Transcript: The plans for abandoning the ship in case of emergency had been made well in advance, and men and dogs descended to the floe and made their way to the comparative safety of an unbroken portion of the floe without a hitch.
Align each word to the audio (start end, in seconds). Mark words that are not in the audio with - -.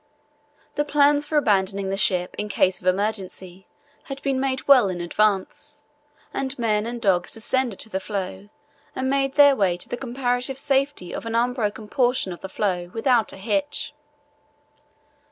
The 0.73 0.83
plans 0.83 1.27
for 1.27 1.37
abandoning 1.37 1.91
the 1.91 1.95
ship 1.95 2.33
in 2.39 2.49
case 2.49 2.81
of 2.81 2.87
emergency 2.87 3.67
had 4.05 4.19
been 4.23 4.39
made 4.39 4.67
well 4.67 4.89
in 4.89 4.99
advance, 4.99 5.83
and 6.33 6.57
men 6.57 6.87
and 6.87 6.99
dogs 6.99 7.31
descended 7.33 7.79
to 7.81 7.89
the 7.89 7.99
floe 7.99 8.49
and 8.95 9.11
made 9.11 9.35
their 9.35 9.55
way 9.55 9.77
to 9.77 9.87
the 9.87 9.97
comparative 9.97 10.57
safety 10.57 11.13
of 11.13 11.27
an 11.27 11.35
unbroken 11.35 11.87
portion 11.87 12.33
of 12.33 12.41
the 12.41 12.49
floe 12.49 12.89
without 12.95 13.31
a 13.31 13.37
hitch. 13.37 13.93